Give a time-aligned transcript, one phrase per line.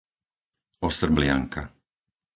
[0.87, 1.61] Osrblianka